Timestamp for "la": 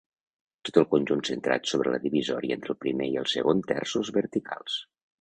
1.97-2.01